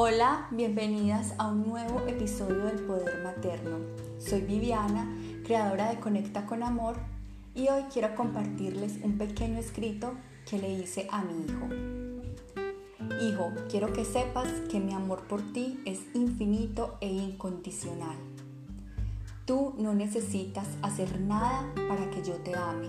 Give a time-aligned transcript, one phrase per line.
[0.00, 3.78] Hola, bienvenidas a un nuevo episodio del Poder Materno.
[4.20, 5.12] Soy Viviana,
[5.44, 6.98] creadora de Conecta con Amor
[7.52, 10.12] y hoy quiero compartirles un pequeño escrito
[10.48, 11.66] que le hice a mi hijo.
[13.20, 18.16] Hijo, quiero que sepas que mi amor por ti es infinito e incondicional.
[19.46, 22.86] Tú no necesitas hacer nada para que yo te ame.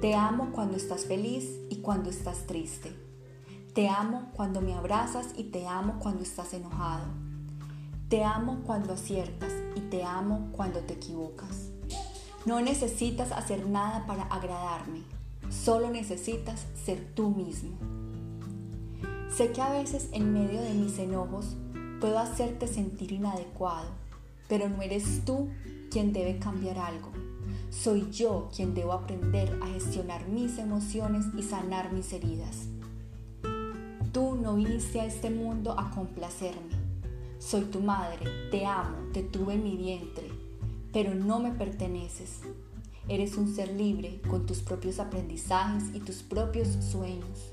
[0.00, 3.01] Te amo cuando estás feliz y cuando estás triste.
[3.74, 7.06] Te amo cuando me abrazas y te amo cuando estás enojado.
[8.10, 11.70] Te amo cuando aciertas y te amo cuando te equivocas.
[12.44, 15.00] No necesitas hacer nada para agradarme,
[15.48, 17.70] solo necesitas ser tú mismo.
[19.34, 21.56] Sé que a veces en medio de mis enojos
[21.98, 23.88] puedo hacerte sentir inadecuado,
[24.50, 25.48] pero no eres tú
[25.90, 27.10] quien debe cambiar algo.
[27.70, 32.66] Soy yo quien debo aprender a gestionar mis emociones y sanar mis heridas.
[34.42, 36.74] No viniste a este mundo a complacerme.
[37.38, 40.26] Soy tu madre, te amo, te tuve en mi vientre,
[40.92, 42.40] pero no me perteneces.
[43.06, 47.52] Eres un ser libre con tus propios aprendizajes y tus propios sueños.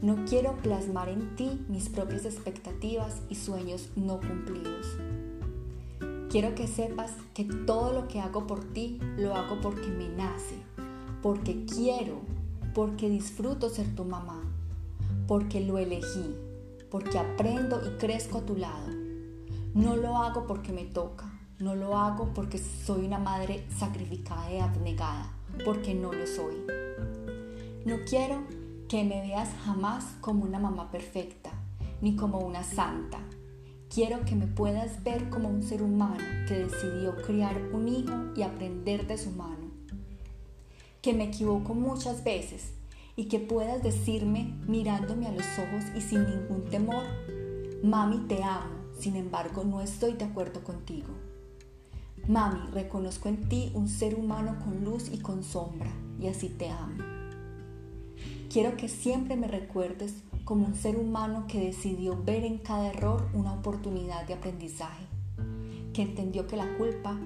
[0.00, 4.86] No quiero plasmar en ti mis propias expectativas y sueños no cumplidos.
[6.30, 10.56] Quiero que sepas que todo lo que hago por ti lo hago porque me nace,
[11.20, 12.22] porque quiero,
[12.72, 14.49] porque disfruto ser tu mamá
[15.26, 16.34] porque lo elegí,
[16.90, 18.88] porque aprendo y crezco a tu lado.
[19.74, 24.58] No lo hago porque me toca, no lo hago porque soy una madre sacrificada y
[24.58, 25.32] abnegada,
[25.64, 26.56] porque no lo soy.
[27.84, 28.42] No quiero
[28.88, 31.50] que me veas jamás como una mamá perfecta,
[32.00, 33.18] ni como una santa.
[33.88, 38.42] Quiero que me puedas ver como un ser humano que decidió criar un hijo y
[38.42, 39.70] aprender de su mano.
[41.02, 42.72] Que me equivoco muchas veces,
[43.20, 47.04] y que puedas decirme mirándome a los ojos y sin ningún temor,
[47.82, 51.08] mami te amo, sin embargo no estoy de acuerdo contigo.
[52.26, 56.70] Mami, reconozco en ti un ser humano con luz y con sombra y así te
[56.70, 56.96] amo.
[58.50, 63.28] Quiero que siempre me recuerdes como un ser humano que decidió ver en cada error
[63.34, 65.04] una oportunidad de aprendizaje,
[65.92, 67.20] que entendió que la culpa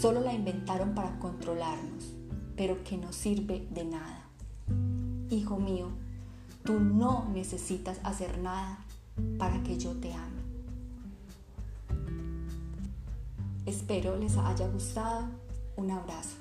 [0.00, 2.14] solo la inventaron para controlarnos,
[2.56, 4.27] pero que no sirve de nada.
[5.30, 5.88] Hijo mío,
[6.64, 8.78] tú no necesitas hacer nada
[9.38, 10.42] para que yo te ame.
[13.66, 15.26] Espero les haya gustado.
[15.76, 16.36] Un abrazo.